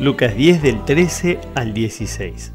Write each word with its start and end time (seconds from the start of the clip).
Lucas 0.00 0.34
10 0.34 0.62
del 0.62 0.82
13 0.86 1.38
al 1.54 1.74
16. 1.74 2.52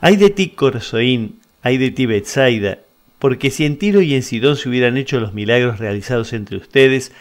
Hay 0.00 0.16
de 0.16 0.30
ti, 0.30 0.48
Corzoín, 0.48 1.38
hay 1.62 1.78
de 1.78 1.92
ti, 1.92 2.04
Betsaida, 2.04 2.80
porque 3.20 3.52
si 3.52 3.64
en 3.64 3.78
Tiro 3.78 4.00
y 4.00 4.16
en 4.16 4.24
Sidón 4.24 4.56
se 4.56 4.68
hubieran 4.68 4.96
hecho 4.96 5.20
los 5.20 5.34
milagros 5.34 5.78
realizados 5.78 6.32
entre 6.32 6.56
ustedes, 6.56 7.12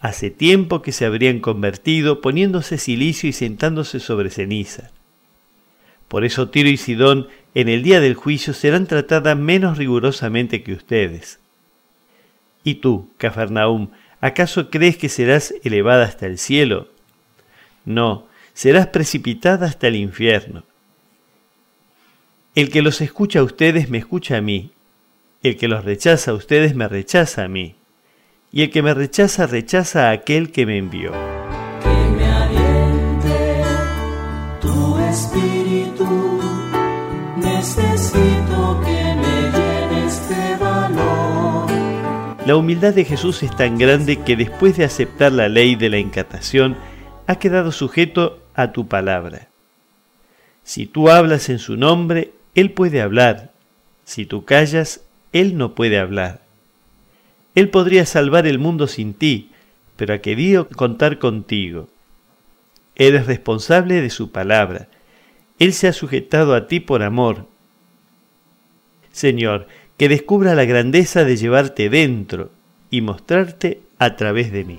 hace 0.00 0.30
tiempo 0.30 0.80
que 0.80 0.92
se 0.92 1.04
habrían 1.04 1.40
convertido, 1.40 2.22
poniéndose 2.22 2.78
silicio 2.78 3.28
y 3.28 3.34
sentándose 3.34 4.00
sobre 4.00 4.30
ceniza. 4.30 4.90
Por 6.08 6.24
eso 6.24 6.48
Tiro 6.48 6.70
y 6.70 6.78
Sidón 6.78 7.28
en 7.54 7.68
el 7.68 7.82
día 7.82 8.00
del 8.00 8.14
juicio 8.14 8.54
serán 8.54 8.86
tratadas 8.86 9.36
menos 9.36 9.76
rigurosamente 9.76 10.62
que 10.62 10.72
ustedes. 10.72 11.38
Y 12.64 12.76
tú, 12.76 13.10
Cafarnaum, 13.18 13.90
¿acaso 14.22 14.70
crees 14.70 14.96
que 14.96 15.10
serás 15.10 15.54
elevada 15.64 16.06
hasta 16.06 16.24
el 16.24 16.38
cielo? 16.38 16.93
No, 17.84 18.26
serás 18.54 18.86
precipitada 18.86 19.66
hasta 19.66 19.88
el 19.88 19.96
infierno. 19.96 20.62
El 22.54 22.70
que 22.70 22.82
los 22.82 23.00
escucha 23.00 23.40
a 23.40 23.42
ustedes 23.42 23.90
me 23.90 23.98
escucha 23.98 24.36
a 24.36 24.40
mí, 24.40 24.70
el 25.42 25.56
que 25.56 25.68
los 25.68 25.84
rechaza 25.84 26.30
a 26.30 26.34
ustedes 26.34 26.74
me 26.74 26.88
rechaza 26.88 27.44
a 27.44 27.48
mí, 27.48 27.74
y 28.52 28.62
el 28.62 28.70
que 28.70 28.82
me 28.82 28.94
rechaza 28.94 29.46
rechaza 29.46 30.08
a 30.08 30.12
aquel 30.12 30.52
que 30.52 30.64
me 30.64 30.78
envió. 30.78 31.10
Que 31.82 32.10
me 32.16 32.24
aliente 32.24 33.62
tu 34.60 34.98
espíritu, 34.98 36.40
necesito 37.36 38.80
que 38.84 39.14
me 39.16 39.50
llenes 39.52 40.28
de 40.28 40.56
valor. 40.56 41.70
La 42.46 42.56
humildad 42.56 42.94
de 42.94 43.04
Jesús 43.04 43.42
es 43.42 43.54
tan 43.54 43.76
grande 43.76 44.20
que 44.20 44.36
después 44.36 44.76
de 44.76 44.84
aceptar 44.84 45.32
la 45.32 45.48
ley 45.48 45.74
de 45.74 45.90
la 45.90 45.98
incatación, 45.98 46.76
ha 47.26 47.36
quedado 47.36 47.72
sujeto 47.72 48.42
a 48.54 48.72
tu 48.72 48.88
palabra. 48.88 49.48
Si 50.62 50.86
tú 50.86 51.10
hablas 51.10 51.48
en 51.48 51.58
su 51.58 51.76
nombre, 51.76 52.32
Él 52.54 52.72
puede 52.72 53.00
hablar. 53.00 53.52
Si 54.04 54.26
tú 54.26 54.44
callas, 54.44 55.02
Él 55.32 55.56
no 55.56 55.74
puede 55.74 55.98
hablar. 55.98 56.40
Él 57.54 57.70
podría 57.70 58.06
salvar 58.06 58.46
el 58.46 58.58
mundo 58.58 58.86
sin 58.86 59.14
ti, 59.14 59.50
pero 59.96 60.14
ha 60.14 60.18
querido 60.18 60.68
contar 60.68 61.18
contigo. 61.18 61.88
Eres 62.96 63.26
responsable 63.26 64.00
de 64.00 64.10
su 64.10 64.30
palabra. 64.30 64.88
Él 65.58 65.72
se 65.72 65.88
ha 65.88 65.92
sujetado 65.92 66.54
a 66.54 66.66
ti 66.66 66.80
por 66.80 67.02
amor. 67.02 67.46
Señor, 69.12 69.68
que 69.96 70.08
descubra 70.08 70.54
la 70.54 70.64
grandeza 70.64 71.24
de 71.24 71.36
llevarte 71.36 71.88
dentro 71.88 72.50
y 72.90 73.00
mostrarte 73.00 73.80
a 73.98 74.16
través 74.16 74.50
de 74.50 74.64
mí. 74.64 74.78